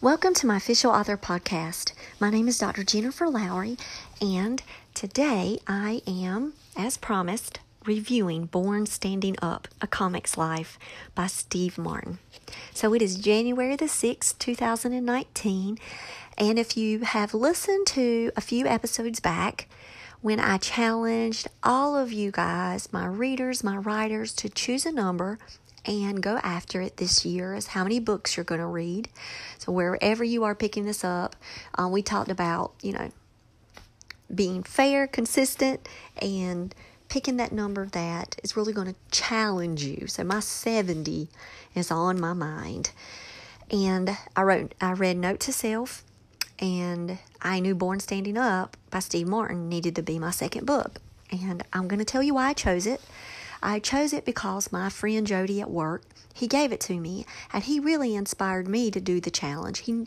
[0.00, 1.92] Welcome to my official author podcast.
[2.20, 2.84] My name is Dr.
[2.84, 3.78] Jennifer Lowry,
[4.20, 4.62] and
[4.92, 10.78] today I am, as promised, reviewing Born Standing Up A Comic's Life
[11.14, 12.18] by Steve Martin.
[12.74, 15.78] So it is January the 6th, 2019,
[16.36, 19.68] and if you have listened to a few episodes back,
[20.20, 25.38] when I challenged all of you guys, my readers, my writers, to choose a number
[25.86, 29.08] and go after it this year is how many books you're going to read.
[29.58, 31.36] So, wherever you are picking this up,
[31.76, 33.10] um, we talked about, you know,
[34.34, 35.86] being fair, consistent,
[36.20, 36.74] and
[37.08, 40.06] picking that number that is really going to challenge you.
[40.06, 41.28] So, my 70
[41.74, 42.90] is on my mind.
[43.70, 46.04] And I wrote, I read Note to Self,
[46.58, 51.00] and I knew Born Standing Up by Steve Martin needed to be my second book.
[51.30, 53.00] And I'm going to tell you why I chose it.
[53.64, 56.02] I chose it because my friend Jody at work,
[56.34, 59.78] he gave it to me and he really inspired me to do the challenge.
[59.78, 60.06] He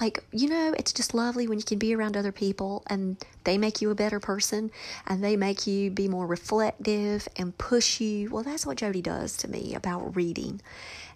[0.00, 3.58] like, you know, it's just lovely when you can be around other people and they
[3.58, 4.70] make you a better person
[5.04, 8.30] and they make you be more reflective and push you.
[8.30, 10.60] Well, that's what Jody does to me about reading.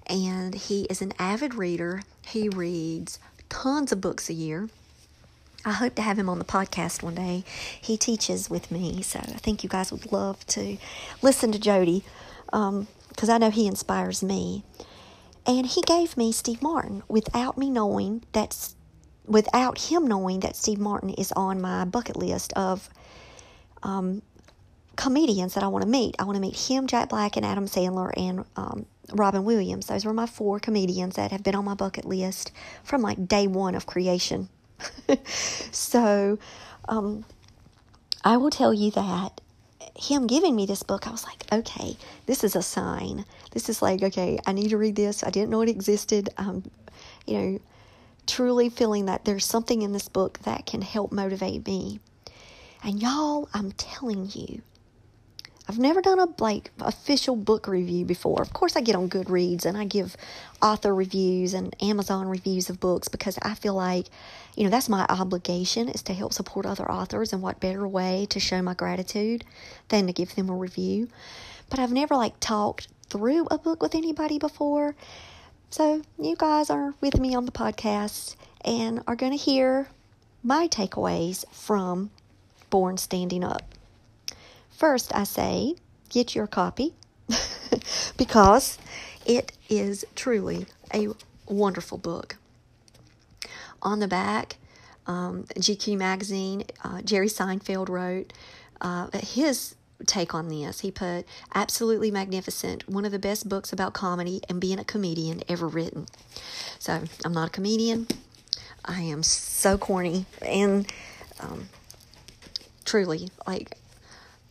[0.08, 2.02] And he is an avid reader.
[2.26, 4.68] He reads tons of books a year.
[5.66, 7.42] I hope to have him on the podcast one day.
[7.80, 10.76] He teaches with me, so I think you guys would love to
[11.22, 12.04] listen to Jody
[12.46, 14.62] because um, I know he inspires me.
[15.44, 18.76] And he gave me Steve Martin without me knowing that's
[19.26, 22.88] without him knowing that Steve Martin is on my bucket list of
[23.82, 24.22] um,
[24.94, 26.14] comedians that I want to meet.
[26.20, 29.86] I want to meet him, Jack Black, and Adam Sandler, and um, Robin Williams.
[29.86, 32.52] Those were my four comedians that have been on my bucket list
[32.84, 34.48] from like day one of creation.
[35.72, 36.38] so
[36.88, 37.24] um,
[38.24, 39.40] I will tell you that
[39.96, 41.96] him giving me this book, I was like, okay,
[42.26, 43.24] this is a sign.
[43.52, 45.24] This is like, okay, I need to read this.
[45.24, 46.28] I didn't know it existed.
[46.36, 46.64] Um,
[47.26, 47.58] you know,
[48.26, 52.00] truly feeling that there's something in this book that can help motivate me.
[52.82, 54.62] And y'all, I'm telling you,
[55.68, 58.40] I've never done a like official book review before.
[58.40, 60.16] Of course, I get on Goodreads and I give
[60.62, 64.06] author reviews and Amazon reviews of books because I feel like,
[64.54, 67.32] you know, that's my obligation is to help support other authors.
[67.32, 69.44] And what better way to show my gratitude
[69.88, 71.08] than to give them a review?
[71.68, 74.94] But I've never like talked through a book with anybody before.
[75.70, 79.88] So you guys are with me on the podcast and are going to hear
[80.44, 82.10] my takeaways from
[82.70, 83.64] Born Standing Up.
[84.76, 85.76] First, I say
[86.10, 86.92] get your copy
[88.18, 88.76] because
[89.24, 91.08] it is truly a
[91.46, 92.36] wonderful book.
[93.80, 94.56] On the back,
[95.06, 98.34] um, GQ magazine, uh, Jerry Seinfeld wrote
[98.82, 99.76] uh, his
[100.06, 100.80] take on this.
[100.80, 105.42] He put absolutely magnificent, one of the best books about comedy and being a comedian
[105.48, 106.04] ever written.
[106.78, 108.08] So I'm not a comedian.
[108.84, 110.86] I am so corny and
[111.40, 111.70] um,
[112.84, 113.78] truly like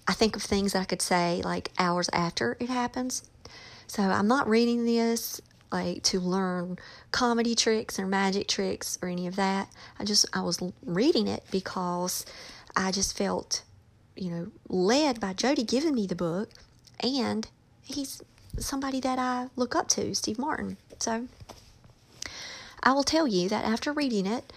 [0.08, 3.24] I think of things that I could say like hours after it happens.
[3.88, 6.78] So I'm not reading this like to learn
[7.12, 9.68] comedy tricks or magic tricks or any of that.
[10.00, 12.26] I just I was reading it because
[12.76, 13.64] I just felt,
[14.16, 16.50] you know, led by Jody giving me the book
[17.02, 17.48] and
[17.82, 18.22] he's
[18.58, 20.78] somebody that I look up to, Steve Martin.
[21.00, 21.28] So
[22.84, 24.52] I will tell you that after reading it,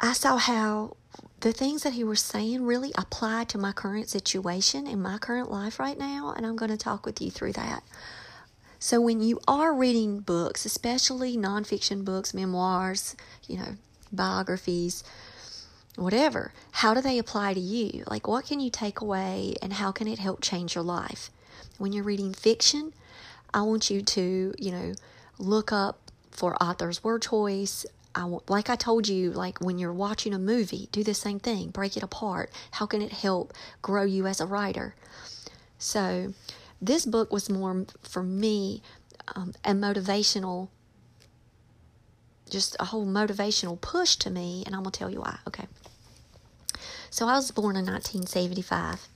[0.00, 0.96] I saw how
[1.40, 5.50] the things that he was saying really apply to my current situation in my current
[5.50, 7.82] life right now, and I'm going to talk with you through that.
[8.78, 13.76] So, when you are reading books, especially nonfiction books, memoirs, you know,
[14.12, 15.04] biographies,
[15.96, 18.04] whatever, how do they apply to you?
[18.06, 21.30] Like, what can you take away, and how can it help change your life?
[21.78, 22.92] When you're reading fiction,
[23.52, 24.94] I want you to, you know,
[25.38, 27.84] look up for author's word choice,
[28.14, 31.70] I, like I told you, like when you're watching a movie, do the same thing,
[31.70, 32.50] break it apart.
[32.72, 34.94] How can it help grow you as a writer?
[35.78, 36.34] So,
[36.80, 38.82] this book was more for me
[39.34, 40.68] um, a motivational,
[42.50, 45.38] just a whole motivational push to me, and I'm gonna tell you why.
[45.46, 45.66] Okay.
[47.10, 49.08] So I was born in 1975,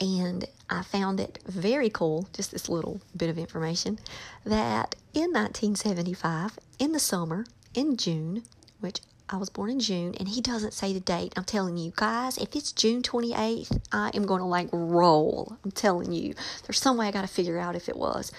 [0.00, 3.98] and I found it very cool, just this little bit of information,
[4.44, 8.42] that in 1975, in the summer, in June,
[8.80, 11.32] which I was born in June, and he doesn't say the date.
[11.36, 15.56] I'm telling you guys, if it's June 28th, I am going to like roll.
[15.64, 16.34] I'm telling you,
[16.66, 18.30] there's some way I got to figure out if it was.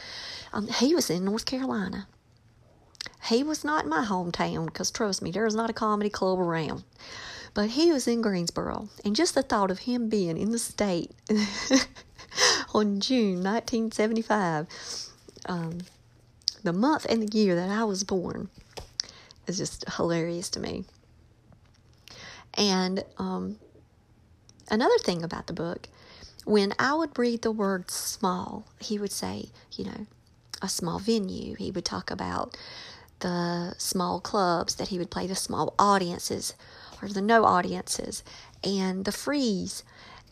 [0.53, 2.07] Um, he was in North Carolina.
[3.29, 6.83] He was not in my hometown because trust me, there's not a comedy club around.
[7.55, 11.11] But he was in Greensboro, and just the thought of him being in the state
[12.73, 14.67] on June 1975,
[15.47, 15.79] um,
[16.63, 18.49] the month and the year that I was born,
[19.47, 20.85] is just hilarious to me.
[22.57, 23.59] And um,
[24.69, 25.87] another thing about the book,
[26.45, 30.05] when I would read the word small, he would say, you know,
[30.61, 31.55] a small venue.
[31.55, 32.55] He would talk about
[33.19, 36.53] the small clubs that he would play, the small audiences
[37.01, 38.23] or the no audiences,
[38.63, 39.83] and the freeze,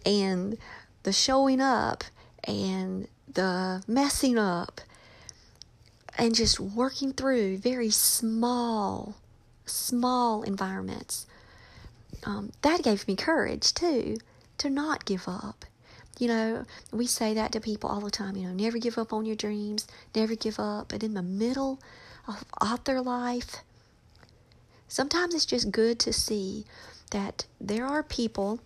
[0.06, 0.58] and
[1.04, 2.04] the showing up,
[2.46, 4.82] and the messing up,
[6.18, 9.16] and just working through very small,
[9.66, 11.26] small environments.
[12.26, 14.18] Um, that gave me courage too
[14.60, 15.66] to not give up.
[16.20, 19.12] You know, we say that to people all the time, you know, never give up
[19.12, 20.90] on your dreams, never give up.
[20.90, 21.80] But in the middle
[22.62, 23.58] of, their life,
[24.88, 26.66] sometimes it's just good to see
[27.12, 28.60] that there are people,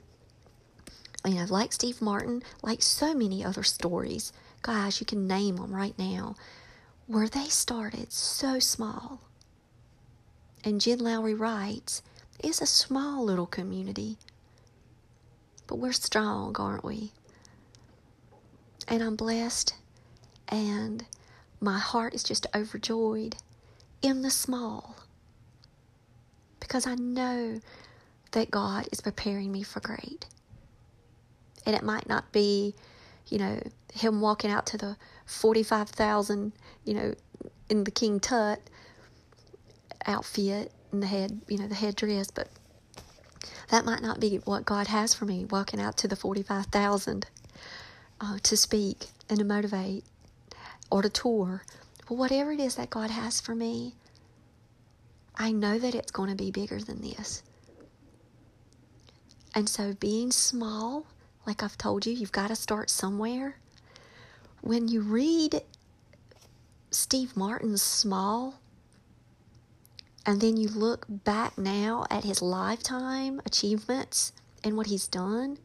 [1.25, 4.33] you know, like Steve Martin, like so many other stories.
[4.61, 6.35] Guys, you can name them right now,
[7.07, 9.21] where they started so small.
[10.63, 12.01] And Jen Lowry writes,
[12.39, 14.17] it's a small little community,
[15.65, 17.11] but we're strong, aren't we?
[18.87, 19.73] And I'm blessed,
[20.47, 21.05] and
[21.59, 23.37] my heart is just overjoyed
[24.01, 24.97] in the small
[26.59, 27.59] because I know
[28.31, 30.25] that God is preparing me for great.
[31.65, 32.75] And it might not be,
[33.27, 33.61] you know,
[33.93, 36.53] him walking out to the 45,000,
[36.85, 37.13] you know,
[37.69, 38.59] in the King Tut
[40.05, 42.47] outfit and the head, you know, the headdress, but
[43.69, 47.27] that might not be what God has for me, walking out to the 45,000
[48.21, 50.05] uh, to speak and to motivate
[50.89, 51.63] or to tour.
[52.07, 53.95] But whatever it is that God has for me,
[55.35, 57.43] I know that it's going to be bigger than this.
[59.53, 61.05] And so, being small,
[61.45, 63.57] like I've told you, you've got to start somewhere.
[64.61, 65.61] When you read
[66.91, 68.59] Steve Martin's Small,
[70.25, 74.33] and then you look back now at his lifetime achievements
[74.63, 75.57] and what he's done,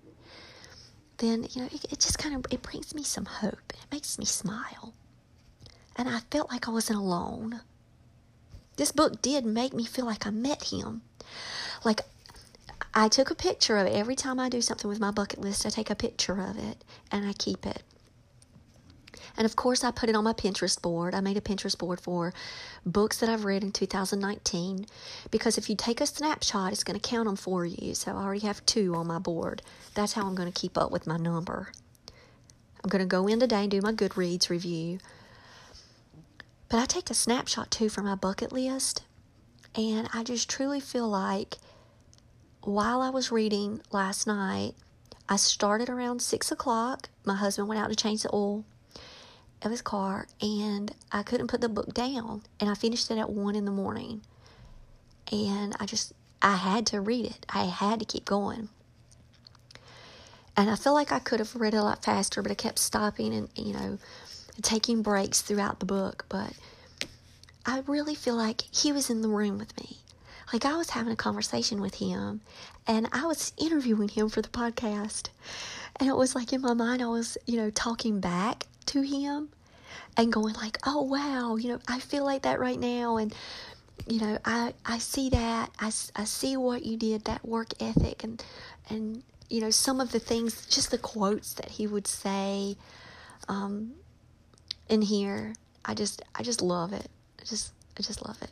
[1.18, 3.72] then you know it, it just kind of it brings me some hope.
[3.74, 4.94] It makes me smile,
[5.96, 7.60] and I felt like I wasn't alone.
[8.76, 11.02] This book did make me feel like I met him.
[11.84, 12.02] Like
[12.94, 13.92] I took a picture of it.
[13.94, 16.84] Every time I do something with my bucket list, I take a picture of it
[17.10, 17.82] and I keep it.
[19.36, 21.14] And of course, I put it on my Pinterest board.
[21.14, 22.32] I made a Pinterest board for
[22.84, 24.86] books that I've read in 2019
[25.30, 27.94] because if you take a snapshot, it's going to count them for you.
[27.94, 29.62] So I already have two on my board.
[29.94, 31.72] That's how I'm going to keep up with my number.
[32.82, 34.98] I'm going to go in today and do my Goodreads review.
[36.68, 39.04] But I take a snapshot too for my bucket list.
[39.74, 41.56] And I just truly feel like
[42.62, 44.74] while I was reading last night,
[45.28, 47.08] I started around six o'clock.
[47.24, 48.64] My husband went out to change the oil
[49.64, 52.42] of his car and I couldn't put the book down.
[52.60, 54.22] And I finished it at one in the morning.
[55.30, 57.46] And I just, I had to read it.
[57.48, 58.68] I had to keep going.
[60.56, 62.78] And I feel like I could have read it a lot faster, but I kept
[62.78, 63.98] stopping and, you know,
[64.60, 66.26] taking breaks throughout the book.
[66.28, 66.52] But
[67.64, 69.98] I really feel like he was in the room with me.
[70.52, 72.42] Like I was having a conversation with him
[72.86, 75.28] and I was interviewing him for the podcast.
[75.96, 79.48] And it was like in my mind, I was, you know, talking back to him
[80.16, 83.16] and going like, oh, wow, you know, I feel like that right now.
[83.16, 83.34] And,
[84.06, 85.70] you know, I, I see that.
[85.78, 88.44] I, I see what you did, that work ethic and,
[88.90, 92.76] and, you know, some of the things, just the quotes that he would say
[93.48, 93.92] um,
[94.88, 95.54] in here.
[95.84, 97.08] I just, I just love it.
[97.40, 98.50] I just, I just love it.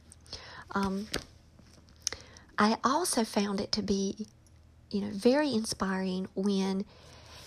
[0.73, 1.07] Um,
[2.59, 4.27] I also found it to be,
[4.91, 6.85] you know, very inspiring when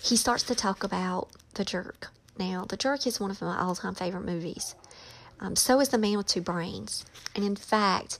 [0.02, 3.74] he starts to talk about the jerk now, The Jerk is one of my all
[3.74, 4.74] time favorite movies.
[5.40, 7.04] Um, so is The Man with Two Brains.
[7.34, 8.18] And in fact,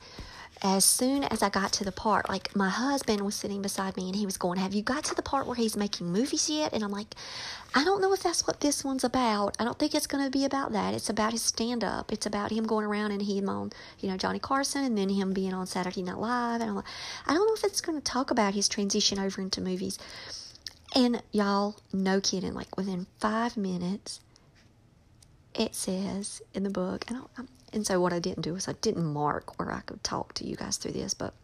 [0.63, 4.07] as soon as I got to the part, like my husband was sitting beside me
[4.07, 6.73] and he was going, Have you got to the part where he's making movies yet?
[6.73, 7.15] And I'm like,
[7.75, 9.57] I don't know if that's what this one's about.
[9.59, 10.95] I don't think it's going to be about that.
[10.95, 12.13] It's about his stand up.
[12.13, 15.33] It's about him going around and him on, you know, Johnny Carson and then him
[15.33, 16.61] being on Saturday Night Live.
[16.61, 16.85] And I'm like,
[17.27, 19.99] I don't know if it's going to talk about his transition over into movies.
[20.95, 24.21] And y'all, no kidding, like within five minutes,
[25.55, 28.75] it says in the book, and, I, and so what I didn't do was I
[28.75, 31.35] didn't mark where I could talk to you guys through this, but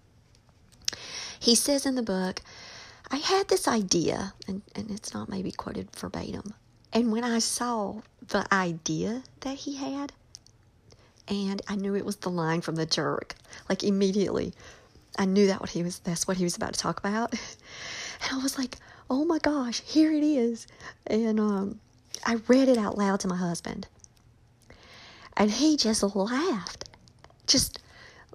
[1.40, 2.42] he says in the book,
[3.10, 6.54] I had this idea, and, and it's not maybe quoted verbatim.
[6.92, 10.12] And when I saw the idea that he had,
[11.26, 13.34] and I knew it was the line from the jerk,
[13.68, 14.52] like immediately,
[15.18, 17.34] I knew that what he was that's what he was about to talk about.
[18.22, 18.76] And I was like,
[19.10, 20.66] oh my gosh, here it is.
[21.08, 21.80] And um,
[22.24, 23.88] I read it out loud to my husband.
[25.36, 26.84] And he just laughed.
[27.46, 27.80] Just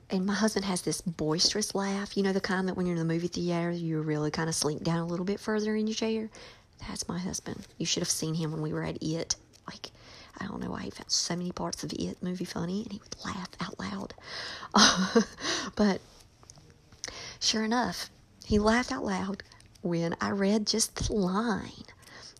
[0.10, 2.16] and my husband has this boisterous laugh.
[2.16, 4.56] You know, the kind that when you're in the movie theater, you really kind of
[4.56, 6.30] slink down a little bit further in your chair.
[6.88, 7.66] That's my husband.
[7.78, 9.36] You should have seen him when we were at It.
[9.68, 9.90] Like,
[10.40, 13.00] I don't know why he found so many parts of It movie funny, and he
[13.00, 14.14] would laugh out loud.
[15.76, 16.02] but
[17.40, 18.10] sure enough,
[18.46, 19.42] he laughed out loud
[19.86, 21.86] when I read just the line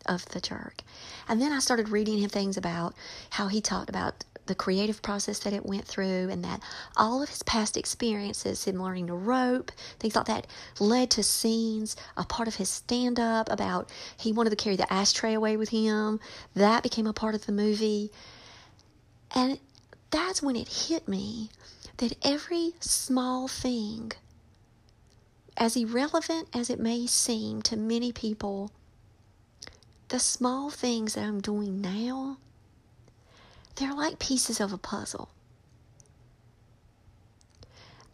[0.06, 0.82] of the jerk.
[1.28, 2.96] And then I started reading him things about
[3.32, 6.62] how he talked about the creative process that it went through and that
[6.96, 10.48] all of his past experiences, him learning to rope, things like that,
[10.80, 14.92] led to scenes, a part of his stand up about he wanted to carry the
[14.92, 16.20] ashtray away with him.
[16.56, 18.12] That became a part of the movie.
[19.34, 19.60] And
[20.12, 21.50] that's when it hit me
[21.98, 24.12] that every small thing,
[25.58, 28.72] as irrelevant as it may seem to many people,
[30.10, 32.38] the small things that I'm doing now
[33.76, 35.30] they're like pieces of a puzzle.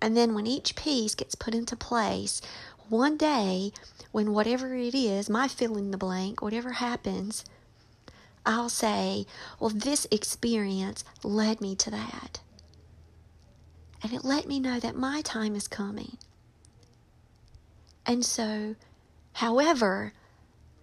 [0.01, 2.41] And then when each piece gets put into place,
[2.89, 3.71] one day,
[4.11, 7.45] when whatever it is, my fill in the blank, whatever happens,
[8.45, 9.27] I'll say,
[9.59, 12.41] well, this experience led me to that.
[14.01, 16.17] And it let me know that my time is coming.
[18.11, 18.75] And so,
[19.31, 20.11] however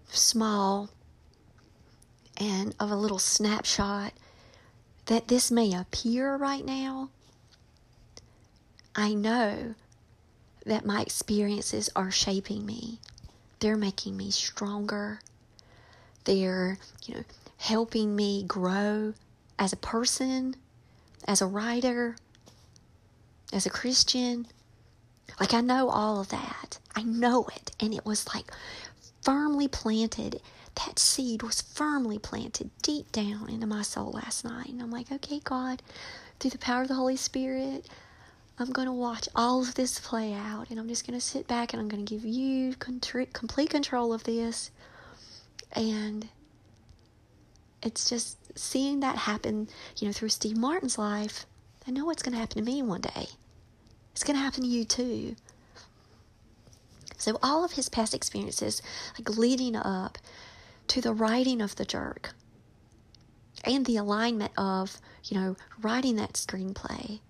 [0.09, 0.89] small
[2.39, 4.15] and of a little snapshot
[5.05, 7.11] that this may appear right now,
[8.97, 9.75] I know
[10.65, 12.99] that my experiences are shaping me.
[13.61, 15.21] They're making me stronger.
[16.25, 17.25] They're, you know,
[17.59, 19.13] helping me grow
[19.59, 20.57] as a person,
[21.27, 22.17] as a writer,
[23.53, 24.47] as a Christian.
[25.41, 26.79] Like, I know all of that.
[26.95, 27.71] I know it.
[27.81, 28.51] And it was like
[29.23, 30.41] firmly planted
[30.87, 34.69] that seed was firmly planted deep down into my soul last night.
[34.69, 35.83] And I'm like, okay, God,
[36.39, 37.89] through the power of the Holy Spirit,
[38.59, 40.71] I'm going to watch all of this play out.
[40.71, 44.13] And I'm just going to sit back and I'm going to give you complete control
[44.13, 44.71] of this.
[45.73, 46.29] And
[47.83, 49.69] it's just seeing that happen,
[49.99, 51.47] you know, through Steve Martin's life.
[51.87, 53.27] I know what's going to happen to me one day.
[54.19, 55.37] It's going to happen to you too.
[57.19, 58.83] So all of his past experiences,
[59.17, 60.19] like leading up
[60.89, 62.31] to the writing of the jerk
[63.63, 67.21] and the alignment of, you know, writing that screenplay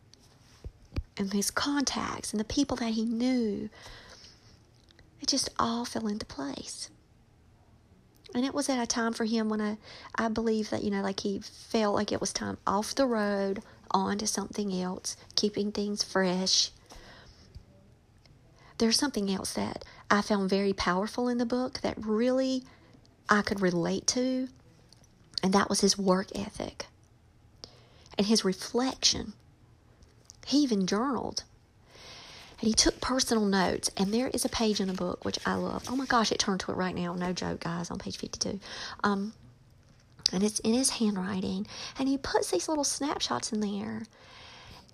[1.18, 3.68] and his contacts and the people that he knew.
[5.21, 6.88] It just all fell into place.
[8.35, 9.76] And it was at a time for him when I,
[10.14, 13.62] I believe that, you know, like he felt like it was time off the road,
[13.90, 16.71] on to something else, keeping things fresh.
[18.78, 22.64] There's something else that I found very powerful in the book that really
[23.28, 24.49] I could relate to,
[25.42, 26.87] and that was his work ethic
[28.16, 29.32] and his reflection.
[30.47, 31.44] He even journaled.
[32.61, 33.90] And he took personal notes.
[33.97, 35.85] And there is a page in the book which I love.
[35.88, 37.14] Oh my gosh, it turned to it right now.
[37.14, 38.58] No joke, guys, on page 52.
[39.04, 39.32] Um,
[40.32, 41.66] and it's in his handwriting.
[41.99, 44.02] And he puts these little snapshots in there.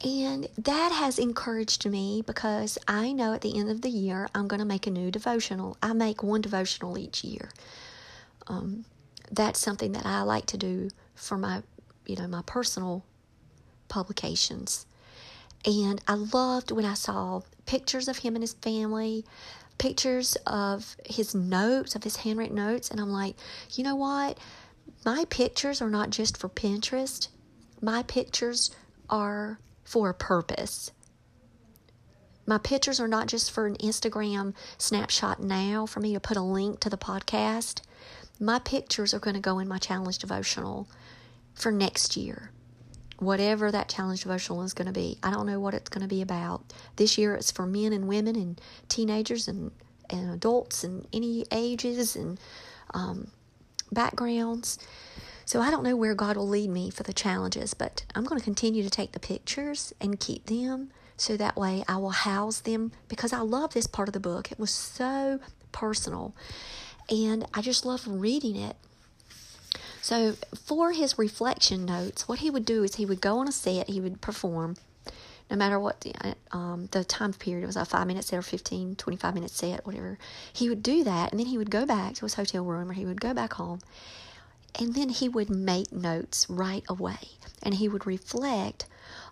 [0.03, 4.49] And that has encouraged me because I know at the end of the year I'm
[4.49, 5.77] going to make a new devotional.
[5.83, 7.51] I make one devotional each year
[8.47, 8.85] um,
[9.31, 11.63] that's something that I like to do for my,
[12.07, 13.05] you know, my personal
[13.89, 14.87] publications.
[15.65, 19.25] And I loved when I saw pictures of him and his family,
[19.79, 23.37] pictures of his notes, of his handwritten notes, and I'm like,
[23.73, 24.39] you know what?
[25.05, 27.29] My pictures are not just for Pinterest.
[27.81, 28.71] My pictures
[29.09, 30.91] are for a purpose.
[32.47, 36.43] My pictures are not just for an Instagram snapshot now for me to put a
[36.43, 37.81] link to the podcast
[38.41, 40.89] my pictures are going to go in my challenge devotional
[41.55, 42.51] for next year.
[43.19, 45.19] Whatever that challenge devotional is going to be.
[45.23, 46.73] I don't know what it's going to be about.
[46.97, 49.71] This year it's for men and women and teenagers and,
[50.11, 52.41] and adults and any ages and
[52.93, 53.29] um,
[53.93, 54.79] backgrounds.
[55.55, 58.41] So I don't know where God will lead me for the challenges, but I'm going
[58.41, 62.59] to continue to take the pictures and keep them so that way I will house
[62.59, 64.51] them because I love this part of the book.
[64.51, 65.39] It was so
[65.71, 66.35] personal
[67.09, 68.75] and I just love reading it.
[70.03, 73.53] So, for his reflection notes, what he would do is he would go on a
[73.53, 74.75] set, he would perform,
[75.49, 78.43] no matter what the, um, the time period it was a five minute set or
[78.43, 80.19] 15, 25 minute set, whatever.
[80.53, 82.95] He would do that, and then he would go back to his hotel room or
[82.95, 83.79] he would go back home,
[84.79, 87.19] and then he would make notes right away.
[87.63, 88.87] And he would reflect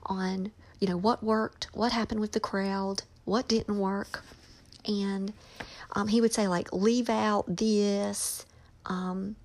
[0.05, 4.25] on, you know, what worked, what happened with the crowd, what didn't work,
[4.87, 5.33] and
[5.93, 8.47] um, he would say like leave out this
[8.87, 9.37] um,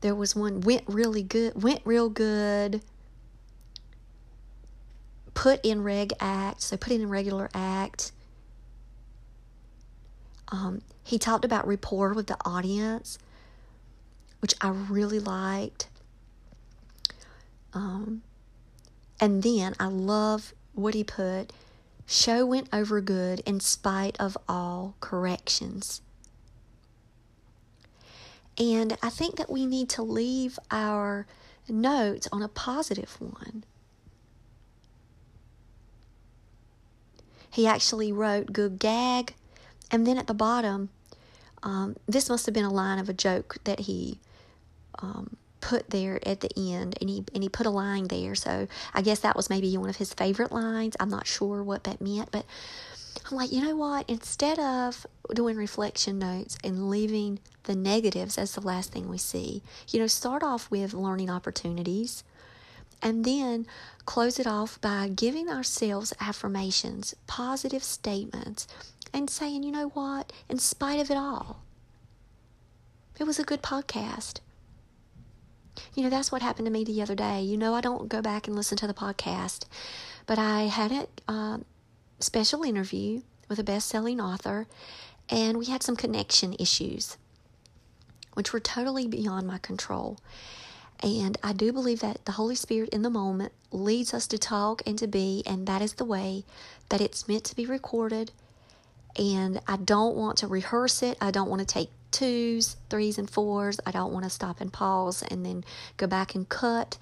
[0.00, 2.80] there was one went really good went real good
[5.34, 8.12] put in reg act, so put in regular act.
[10.48, 13.18] Um, he talked about rapport with the audience,
[14.42, 15.88] which I really liked.
[17.72, 18.22] Um,
[19.20, 21.52] and then I love what he put
[22.04, 26.02] show went over good in spite of all corrections.
[28.58, 31.26] And I think that we need to leave our
[31.68, 33.64] notes on a positive one.
[37.48, 39.34] He actually wrote good gag,
[39.90, 40.88] and then at the bottom,
[41.62, 44.18] um, this must have been a line of a joke that he
[45.02, 48.34] um, put there at the end, and he and he put a line there.
[48.34, 50.96] So I guess that was maybe one of his favorite lines.
[51.00, 52.44] I'm not sure what that meant, but
[53.30, 54.08] I'm like, you know what?
[54.08, 59.62] Instead of doing reflection notes and leaving the negatives as the last thing we see,
[59.88, 62.24] you know, start off with learning opportunities
[63.00, 63.66] and then
[64.04, 68.66] close it off by giving ourselves affirmations, positive statements,
[69.12, 70.32] and saying, you know what?
[70.48, 71.62] In spite of it all,
[73.18, 74.40] it was a good podcast.
[75.94, 77.42] You know, that's what happened to me the other day.
[77.42, 79.64] You know, I don't go back and listen to the podcast,
[80.26, 81.58] but I had a uh,
[82.20, 84.66] special interview with a best selling author,
[85.28, 87.16] and we had some connection issues,
[88.34, 90.18] which were totally beyond my control.
[91.02, 94.82] And I do believe that the Holy Spirit in the moment leads us to talk
[94.86, 96.44] and to be, and that is the way
[96.90, 98.30] that it's meant to be recorded.
[99.18, 101.18] And I don't want to rehearse it.
[101.20, 103.80] I don't want to take twos, threes, and fours.
[103.86, 105.64] I don't want to stop and pause and then
[105.96, 106.98] go back and cut.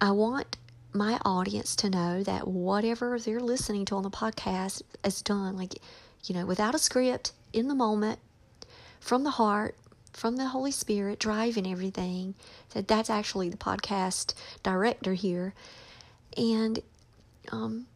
[0.00, 0.56] I want
[0.92, 5.74] my audience to know that whatever they're listening to on the podcast is done, like,
[6.24, 8.18] you know, without a script, in the moment,
[9.00, 9.76] from the heart,
[10.12, 12.34] from the Holy Spirit driving everything.
[12.72, 15.54] That that's actually the podcast director here.
[16.36, 16.80] And
[17.52, 17.86] um,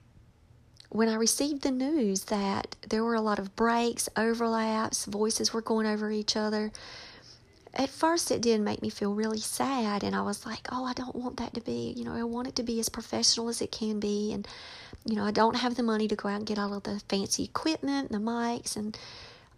[0.91, 5.63] when I received the news that there were a lot of breaks, overlaps, voices were
[5.63, 6.73] going over each other,
[7.75, 10.93] at first it did make me feel really sad and i was like oh i
[10.93, 13.63] don't want that to be you know i want it to be as professional as
[13.63, 14.49] it can be and
[15.05, 17.01] you know i don't have the money to go out and get all of the
[17.09, 18.99] fancy equipment and the mics and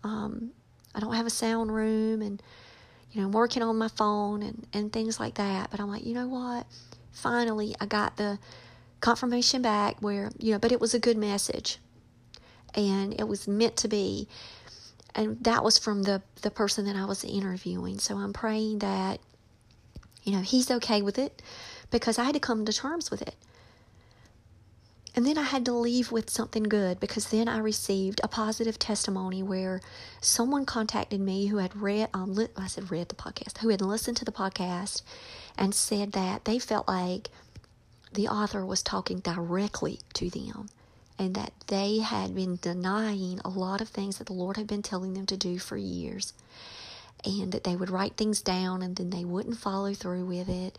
[0.04, 0.50] um,
[0.94, 2.42] i don't have a sound room and
[3.12, 5.70] you know i'm working on my phone and, and things like that.
[5.70, 6.66] But i'm like you know what?
[7.12, 8.38] Finally i got the
[9.02, 11.78] confirmation back where you know but it was a good message
[12.74, 14.26] and it was meant to be
[15.14, 17.98] and that was from the the person that I was interviewing.
[17.98, 19.20] So I'm praying that
[20.24, 21.42] you know he's okay with it
[21.90, 23.34] because I had to come to terms with it.
[25.14, 28.78] And then I had to leave with something good because then I received a positive
[28.78, 29.82] testimony where
[30.22, 34.16] someone contacted me who had read, um, I said read the podcast, who had listened
[34.16, 35.02] to the podcast
[35.58, 37.28] and said that they felt like
[38.14, 40.68] the author was talking directly to them
[41.18, 44.82] and that they had been denying a lot of things that the Lord had been
[44.82, 46.32] telling them to do for years.
[47.24, 50.76] And that they would write things down and then they wouldn't follow through with it.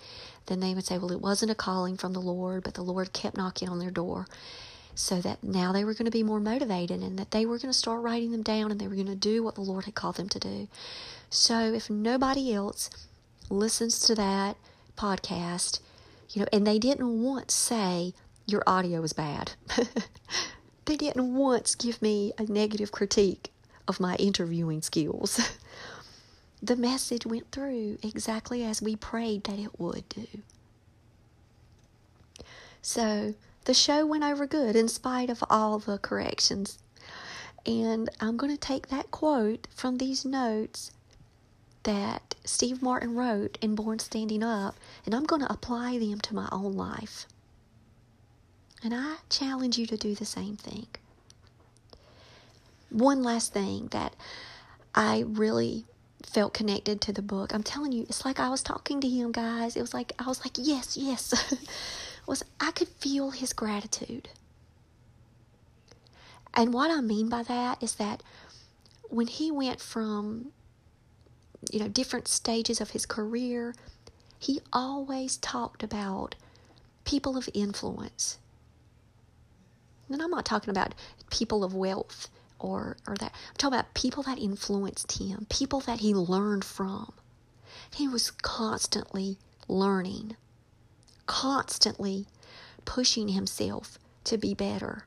[0.47, 3.13] Then they would say, Well, it wasn't a calling from the Lord, but the Lord
[3.13, 4.27] kept knocking on their door.
[4.93, 7.71] So that now they were going to be more motivated and that they were going
[7.71, 9.95] to start writing them down and they were going to do what the Lord had
[9.95, 10.67] called them to do.
[11.29, 12.89] So if nobody else
[13.49, 14.57] listens to that
[14.97, 15.79] podcast,
[16.33, 18.13] you know, and they didn't once say,
[18.45, 19.53] your audio is bad.
[20.85, 23.51] they didn't once give me a negative critique
[23.87, 25.39] of my interviewing skills.
[26.61, 30.27] the message went through exactly as we prayed that it would do.
[32.81, 36.79] So the show went over good in spite of all the corrections.
[37.65, 40.91] And I'm going to take that quote from these notes
[41.83, 44.75] that Steve Martin wrote in Born Standing Up,
[45.05, 47.25] and I'm going to apply them to my own life.
[48.83, 50.87] And I challenge you to do the same thing.
[52.89, 54.13] One last thing that
[54.93, 55.85] I really
[56.25, 57.53] felt connected to the book.
[57.53, 59.75] I'm telling you, it's like I was talking to him, guys.
[59.75, 61.33] It was like I was like, yes, yes.
[62.27, 64.29] was I could feel his gratitude.
[66.53, 68.21] And what I mean by that is that
[69.09, 70.51] when he went from
[71.71, 73.75] you know different stages of his career,
[74.39, 76.35] he always talked about
[77.05, 78.37] people of influence
[80.13, 80.93] and I'm not talking about
[81.29, 83.33] people of wealth or, or that.
[83.33, 87.13] I'm talking about people that influenced him, people that he learned from.
[87.93, 90.35] He was constantly learning,
[91.25, 92.27] constantly
[92.85, 95.05] pushing himself to be better.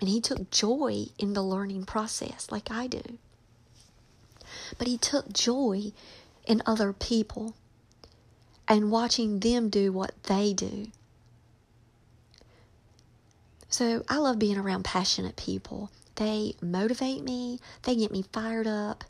[0.00, 3.18] And he took joy in the learning process, like I do.
[4.78, 5.92] But he took joy
[6.46, 7.54] in other people
[8.68, 10.88] and watching them do what they do
[13.68, 15.90] So I love being around passionate people.
[16.14, 19.04] They motivate me, they get me fired up.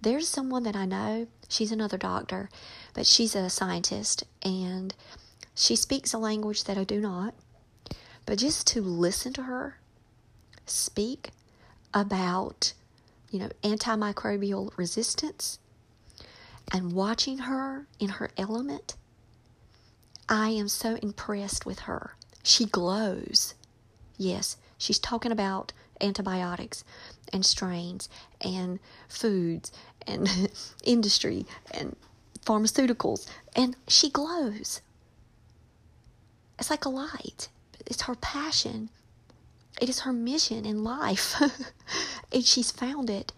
[0.00, 2.48] There's someone that I know, she's another doctor,
[2.94, 4.94] but she's a scientist and
[5.54, 7.34] she speaks a language that I do not.
[8.24, 9.78] But just to listen to her
[10.64, 11.30] speak
[11.92, 12.72] about,
[13.30, 15.58] you know, antimicrobial resistance
[16.72, 18.96] and watching her in her element,
[20.28, 22.14] I am so impressed with her.
[22.42, 23.54] She glows.
[24.16, 26.84] Yes, she's talking about antibiotics
[27.32, 28.08] and strains
[28.40, 29.72] and foods
[30.06, 30.28] and
[30.84, 31.96] industry and
[32.44, 34.80] pharmaceuticals, and she glows.
[36.58, 37.48] It's like a light.
[37.86, 38.90] It's her passion.
[39.80, 41.40] It is her mission in life.
[42.32, 43.32] and she's found it.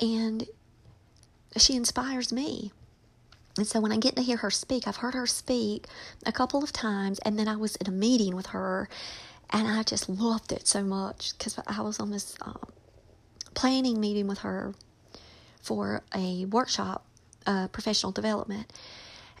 [0.00, 0.48] And
[1.56, 2.72] she inspires me.
[3.58, 5.86] And so when I get to hear her speak, I've heard her speak
[6.24, 8.88] a couple of times, and then I was in a meeting with her,
[9.50, 12.58] and I just loved it so much because I was on this um,
[13.52, 14.74] planning meeting with her
[15.60, 17.04] for a workshop,
[17.46, 18.72] uh, professional development,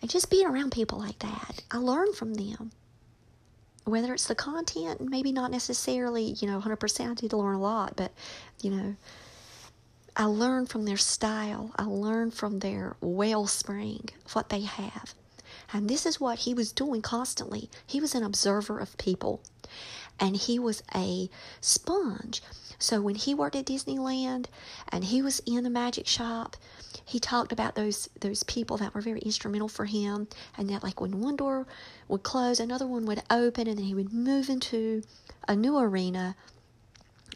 [0.02, 2.72] and just being around people like that, I learn from them.
[3.84, 7.96] Whether it's the content, maybe not necessarily, you know, 100%, I did learn a lot,
[7.96, 8.12] but,
[8.60, 8.96] you know,
[10.16, 11.72] I learn from their style.
[11.76, 15.14] I learn from their wellspring, what they have.
[15.72, 17.70] And this is what he was doing constantly.
[17.86, 19.40] He was an observer of people,
[20.22, 21.28] and he was a
[21.60, 22.42] sponge.
[22.78, 24.46] So when he worked at Disneyland
[24.88, 26.56] and he was in the magic shop,
[27.04, 31.00] he talked about those those people that were very instrumental for him, and that like
[31.00, 31.66] when one door
[32.06, 35.02] would close, another one would open, and then he would move into
[35.48, 36.36] a new arena,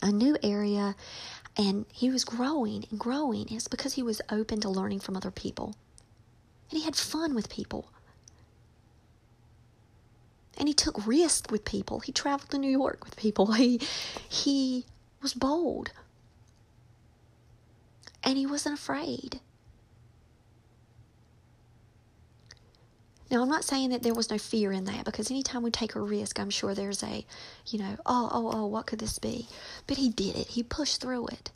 [0.01, 0.95] a new area,
[1.57, 3.47] and he was growing and growing.
[3.51, 5.75] It's because he was open to learning from other people.
[6.71, 7.91] And he had fun with people.
[10.57, 12.01] And he took risks with people.
[12.01, 13.53] He traveled to New York with people.
[13.53, 13.81] He
[14.29, 14.87] he
[15.23, 15.91] was bold.
[18.23, 19.41] And he wasn't afraid.
[23.31, 25.97] Now, I'm not saying that there was no fear in that because anytime we take
[25.97, 27.25] a risk, I'm sure there's a,
[27.67, 29.49] you know, oh, oh, oh, what could this be?
[29.87, 31.51] But he did it, he pushed through it.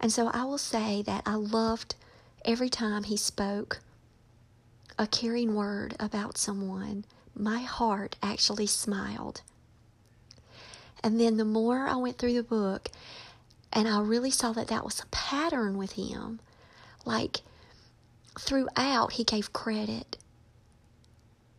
[0.00, 1.96] And so I will say that I loved
[2.44, 3.80] every time he spoke
[4.98, 9.42] a caring word about someone, my heart actually smiled.
[11.02, 12.90] And then the more I went through the book,
[13.72, 16.40] and I really saw that that was a pattern with him,
[17.04, 17.40] like,
[18.38, 20.18] throughout, he gave credit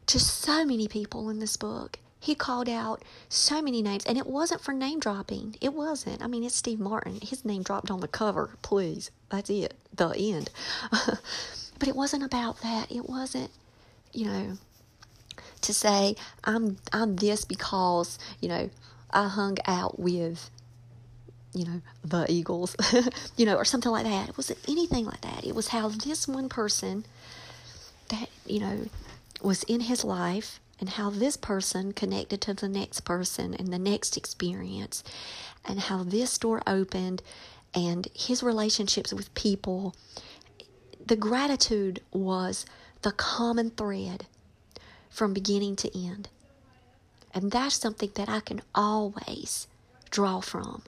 [0.07, 1.99] to so many people in this book.
[2.19, 5.57] He called out so many names, and it wasn't for name dropping.
[5.59, 6.21] It wasn't.
[6.21, 7.19] I mean, it's Steve Martin.
[7.21, 8.51] His name dropped on the cover.
[8.61, 9.73] Please, that's it.
[9.93, 10.49] The end.
[11.83, 12.89] but it wasn't about that.
[12.89, 13.51] It wasn't,
[14.13, 14.57] you know,
[15.59, 16.15] to say
[16.45, 18.69] I'm I'm this because you know
[19.11, 20.49] I hung out with
[21.53, 22.77] you know, the Eagles,
[23.37, 24.29] you know, or something like that.
[24.29, 25.45] It wasn't anything like that.
[25.45, 27.03] It was how this one person
[28.07, 28.87] that, you know,
[29.41, 33.77] was in his life and how this person connected to the next person and the
[33.77, 35.03] next experience
[35.65, 37.21] and how this door opened
[37.75, 39.95] and his relationships with people.
[41.05, 42.65] The gratitude was
[43.01, 44.25] the common thread
[45.09, 46.29] from beginning to end.
[47.33, 49.67] And that's something that I can always
[50.11, 50.83] draw from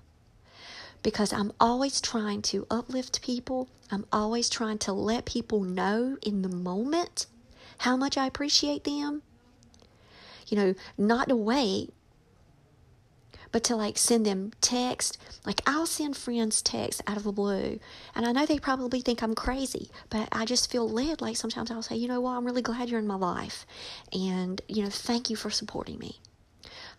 [1.04, 3.68] because I'm always trying to uplift people.
[3.92, 7.28] I'm always trying to let people know in the moment
[7.80, 9.22] how much I appreciate them.
[10.48, 11.94] You know, not to wait,
[13.56, 15.18] but to like send them text.
[15.46, 17.80] Like I'll send friends text out of the blue.
[18.14, 21.22] And I know they probably think I'm crazy, but I just feel led.
[21.22, 23.66] Like sometimes I'll say, you know what, I'm really glad you're in my life.
[24.12, 26.20] And, you know, thank you for supporting me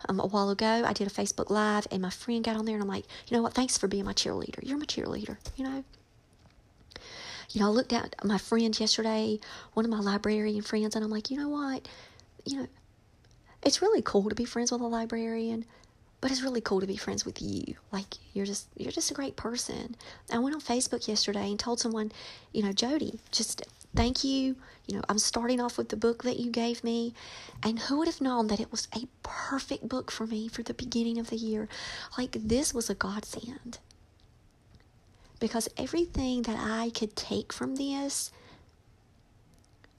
[0.09, 0.81] um, a while ago.
[0.83, 3.37] I did a Facebook Live, and my friend got on there, and I'm like, you
[3.37, 3.53] know what?
[3.53, 4.57] Thanks for being my cheerleader.
[4.63, 5.83] You're my cheerleader, you know?
[7.51, 9.39] You know, I looked at my friend yesterday,
[9.73, 11.87] one of my librarian friends, and I'm like, you know what?
[12.45, 12.67] You know,
[13.61, 15.63] it's really cool to be friends with a librarian,
[16.19, 17.75] but it's really cool to be friends with you.
[17.91, 19.95] Like you're just you're just a great person.
[20.31, 22.11] I went on Facebook yesterday and told someone,
[22.51, 23.63] you know, Jody, just
[23.97, 24.55] Thank you.
[24.85, 27.15] You know, I'm starting off with the book that you gave me.
[27.63, 30.75] And who would have known that it was a perfect book for me for the
[30.75, 31.67] beginning of the year?
[32.15, 33.79] Like, this was a godsend.
[35.39, 38.31] Because everything that I could take from this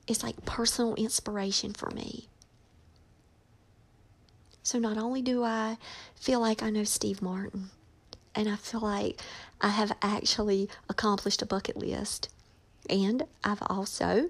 [0.07, 2.29] is like personal inspiration for me.
[4.69, 5.79] So not only do I
[6.15, 7.71] feel like I know Steve Martin,
[8.35, 9.19] and I feel like
[9.63, 12.29] I have actually accomplished a bucket list
[12.91, 14.29] and I've also,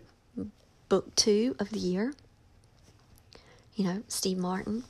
[0.89, 2.15] book two of the year,
[3.75, 4.85] you know, Steve Martin,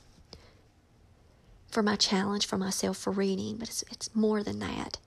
[1.71, 4.99] for my challenge for myself for reading, but it's, it's more than that.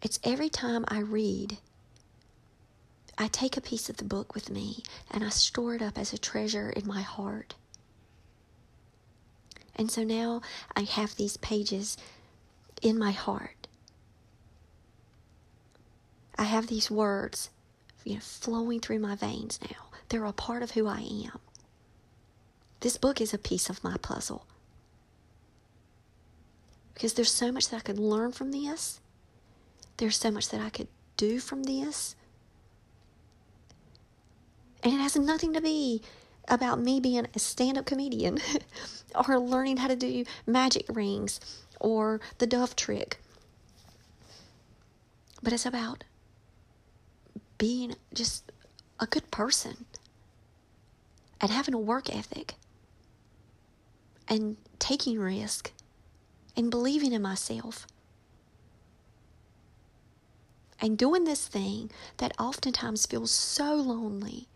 [0.00, 1.58] It's every time I read,
[3.18, 6.14] I take a piece of the book with me and I store it up as
[6.14, 7.56] a treasure in my heart.
[9.76, 10.42] And so now
[10.76, 11.96] I have these pages
[12.82, 13.68] in my heart.
[16.36, 17.50] I have these words,
[18.04, 19.86] you know, flowing through my veins now.
[20.08, 21.38] They're a part of who I am.
[22.80, 24.44] This book is a piece of my puzzle.
[26.94, 29.00] Because there's so much that I could learn from this.
[29.96, 32.16] There's so much that I could do from this.
[34.82, 36.02] And it has nothing to be
[36.52, 38.38] about me being a stand up comedian
[39.28, 41.40] or learning how to do magic rings
[41.80, 43.18] or the dove trick.
[45.42, 46.04] But it's about
[47.56, 48.52] being just
[49.00, 49.86] a good person
[51.40, 52.54] and having a work ethic
[54.28, 55.72] and taking risk
[56.54, 57.86] and believing in myself
[60.80, 64.48] and doing this thing that oftentimes feels so lonely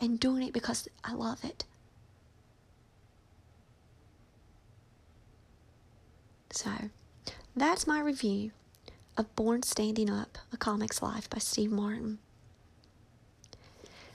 [0.00, 1.64] and doing it because I love it.
[6.50, 6.70] So,
[7.54, 8.52] that's my review
[9.16, 12.18] of Born Standing Up, A Comic's Life by Steve Martin.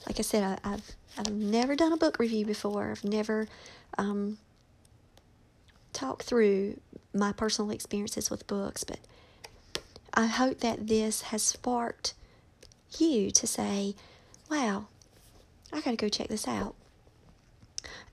[0.07, 0.83] Like I said, I, have
[1.17, 2.91] I've never done a book review before.
[2.91, 3.47] I've never
[3.97, 4.37] um,
[5.93, 6.79] talked through
[7.13, 8.99] my personal experiences with books, but
[10.13, 12.13] I hope that this has sparked
[12.97, 13.95] you to say,
[14.49, 14.87] wow,
[15.81, 16.75] I gotta go check this out.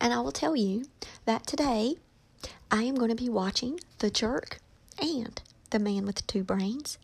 [0.01, 0.87] And I will tell you
[1.27, 1.97] that today
[2.71, 4.59] I am going to be watching The Jerk
[4.99, 6.97] and The Man with Two Brains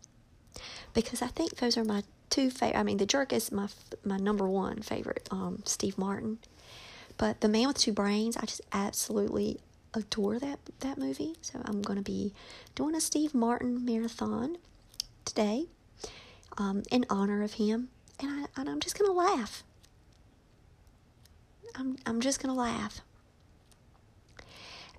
[0.95, 2.01] because I think those are my
[2.31, 2.79] two favorite.
[2.79, 3.67] I mean, The Jerk is my
[4.03, 6.39] my number one favorite, um, Steve Martin.
[7.17, 9.59] But The Man with Two Brains, I just absolutely
[9.93, 11.35] adore that that movie.
[11.41, 12.33] So I'm going to be
[12.73, 14.57] doing a Steve Martin marathon
[15.25, 15.67] today
[16.57, 19.63] um, in honor of him, and, I, and I'm just going to laugh.
[21.77, 23.01] I'm, I'm just going to laugh.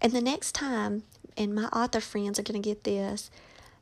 [0.01, 1.05] And the next time,
[1.37, 3.31] and my author friends are going to get this,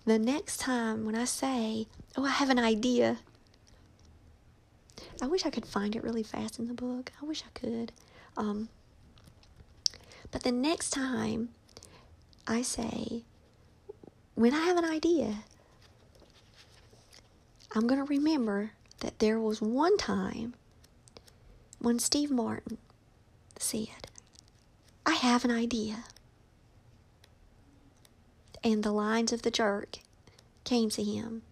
[0.05, 3.19] the next time when I say, Oh, I have an idea,
[5.23, 7.13] I wish I could find it really fast in the book.
[7.21, 7.93] I wish I could.
[8.37, 8.69] Um,
[10.31, 11.51] but the next time
[12.47, 13.23] I say,
[14.35, 15.45] when I have an idea,
[17.75, 20.55] I'm going to remember that there was one time
[21.85, 22.79] when Steve Martin
[23.59, 24.09] said,
[25.05, 26.05] I have an idea.
[28.63, 29.99] And the lines of the jerk
[30.65, 31.43] came to him.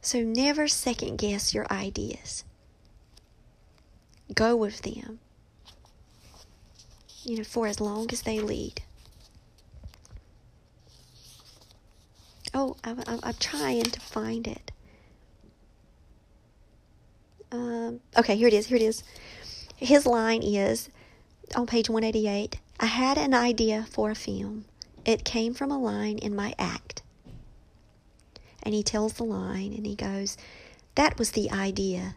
[0.00, 2.44] So never second guess your ideas.
[4.32, 5.18] Go with them.
[7.24, 8.82] You know, for as long as they lead.
[12.52, 14.72] Oh, I'm, I'm, trying to find it.
[17.52, 18.66] Um, okay, here it is.
[18.66, 19.04] Here it is.
[19.76, 20.88] His line is
[21.54, 24.64] on page 188 I had an idea for a film.
[25.04, 27.02] It came from a line in my act.
[28.62, 30.38] And he tells the line and he goes,
[30.94, 32.16] That was the idea.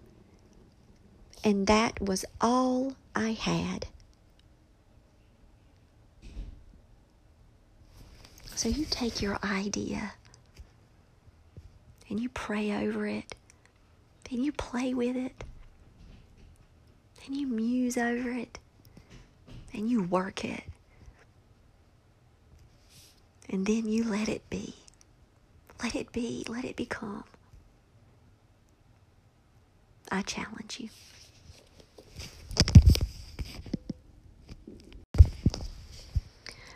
[1.43, 3.87] And that was all I had.
[8.55, 10.13] So you take your idea
[12.13, 13.33] and you pray over it,
[14.29, 15.43] and you play with it,
[17.25, 18.59] and you muse over it,
[19.73, 20.61] and you work it,
[23.49, 24.75] and then you let it be.
[25.81, 27.23] Let it be, let it become.
[30.11, 30.89] I challenge you.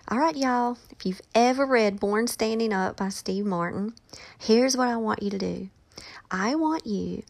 [0.09, 0.77] All right, y'all.
[0.89, 3.93] If you've ever read Born Standing Up by Steve Martin,
[4.39, 5.69] here's what I want you to do.
[6.31, 7.23] I want you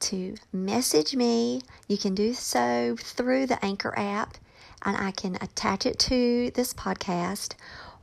[0.00, 1.60] to message me.
[1.88, 4.38] You can do so through the Anchor app,
[4.82, 7.52] and I can attach it to this podcast,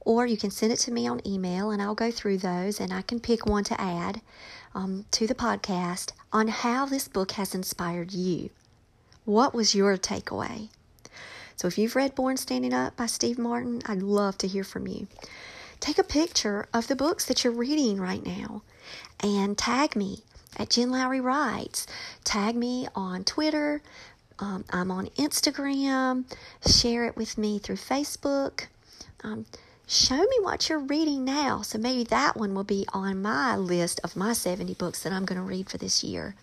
[0.02, 2.94] or you can send it to me on email, and I'll go through those and
[2.94, 4.22] I can pick one to add
[4.76, 8.52] um, to the podcast on how this book has inspired you.
[9.26, 10.70] What was your takeaway?
[11.60, 14.88] So if you've read Born Standing Up by Steve Martin, I'd love to hear from
[14.88, 15.08] you.
[15.82, 18.62] Take a picture of the books that you're reading right now
[19.19, 20.24] and tag me
[20.56, 21.86] at Jen Lowry Writes.
[22.24, 23.82] Tag me on Twitter.
[24.39, 26.24] Um, I'm on Instagram.
[26.65, 28.67] Share it with me through Facebook.
[29.22, 29.45] Um,
[29.86, 31.62] show me what you're reading now.
[31.62, 35.26] So maybe that one will be on my list of my 70 books that I'm
[35.26, 36.36] going to read for this year.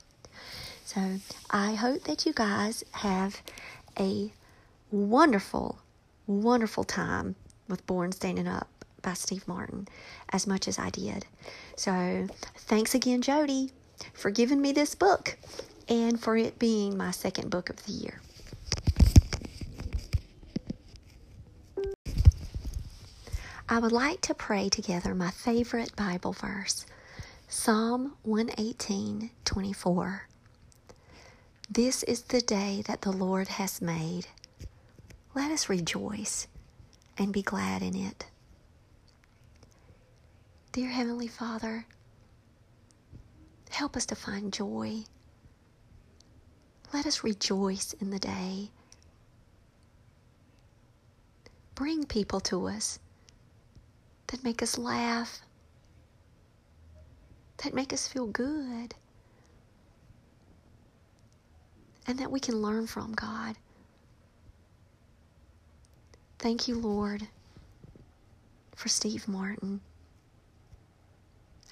[0.84, 3.40] So So I hope that you guys have
[3.98, 4.30] a
[4.90, 5.78] wonderful,
[6.26, 7.36] wonderful time
[7.68, 8.68] with Born Standing Up
[9.02, 9.88] by Steve Martin
[10.30, 11.26] as much as I did.
[11.76, 13.70] So thanks again, Jody,
[14.14, 15.36] for giving me this book
[15.88, 18.20] and for it being my second book of the year.
[23.68, 26.86] I would like to pray together my favorite Bible verse,
[27.48, 30.28] Psalm 118 24.
[31.68, 34.28] This is the day that the Lord has made.
[35.36, 36.48] Let us rejoice
[37.18, 38.24] and be glad in it.
[40.72, 41.84] Dear Heavenly Father,
[43.68, 45.04] help us to find joy.
[46.94, 48.70] Let us rejoice in the day.
[51.74, 52.98] Bring people to us
[54.28, 55.42] that make us laugh,
[57.62, 58.94] that make us feel good,
[62.06, 63.56] and that we can learn from God.
[66.38, 67.26] Thank you, Lord,
[68.74, 69.80] for Steve Martin.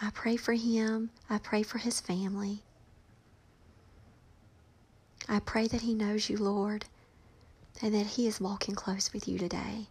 [0.00, 1.11] I pray for him.
[1.31, 2.62] I pray for his family.
[5.29, 6.85] I pray that he knows you, Lord,
[7.81, 9.87] and that he is walking close with you today.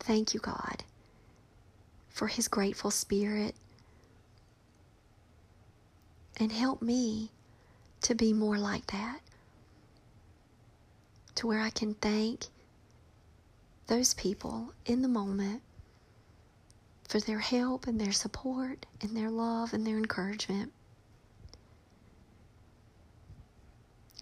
[0.00, 0.84] Thank you, God,
[2.10, 3.54] for his grateful spirit.
[6.38, 7.30] And help me
[8.02, 9.20] to be more like that,
[11.36, 12.46] to where I can thank
[13.86, 15.62] those people in the moment
[17.08, 20.72] for their help and their support and their love and their encouragement.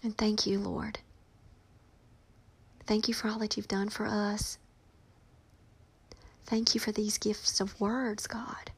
[0.03, 0.99] And thank you, Lord.
[2.85, 4.57] Thank you for all that you've done for us.
[6.45, 8.71] Thank you for these gifts of words, God.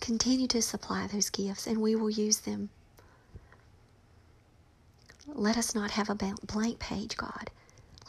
[0.00, 2.70] Continue to supply those gifts, and we will use them.
[5.34, 7.50] Let us not have a blank page, God.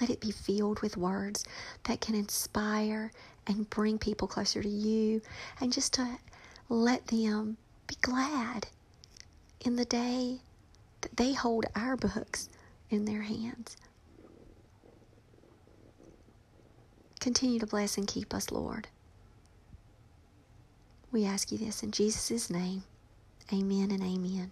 [0.02, 1.46] Let it be filled with words
[1.84, 3.12] that can inspire
[3.46, 5.22] and bring people closer to you,
[5.60, 6.18] and just to
[6.70, 8.68] let them be glad
[9.62, 10.40] in the day
[11.02, 12.50] that they hold our books
[12.90, 13.78] in their hands.
[17.20, 18.88] Continue to bless and keep us, Lord.
[21.12, 22.84] We ask you this in Jesus' name.
[23.52, 24.52] Amen and amen.